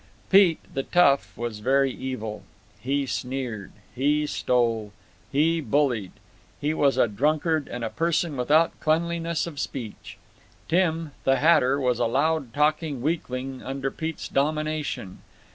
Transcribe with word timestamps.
Pete, 0.31 0.59
the 0.73 0.81
tough, 0.81 1.37
was 1.37 1.59
very 1.59 1.91
evil. 1.93 2.41
He 2.79 3.05
sneered. 3.05 3.71
He 3.93 4.25
stole. 4.25 4.93
He 5.31 5.61
bullied. 5.63 6.13
He 6.59 6.73
was 6.73 6.97
a 6.97 7.07
drunkard 7.07 7.67
and 7.67 7.83
a 7.83 7.91
person 7.91 8.35
without 8.35 8.71
cleanliness 8.79 9.45
of 9.45 9.59
speech. 9.59 10.17
Tim, 10.67 11.11
the 11.23 11.35
hatter, 11.35 11.79
was 11.79 11.99
a 11.99 12.07
loud 12.07 12.51
talking 12.51 13.03
weakling, 13.03 13.61
under 13.61 13.91
Pete's 13.91 14.27
domination. 14.27 15.19